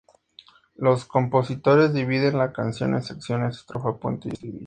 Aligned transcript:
Los 0.73 1.05
compositores 1.05 1.93
dividen 1.93 2.39
la 2.39 2.51
canción 2.51 2.95
en 2.95 3.03
secciones: 3.03 3.57
estrofa, 3.57 3.99
puente 3.99 4.29
y 4.29 4.29
el 4.29 4.33
estribillo. 4.33 4.59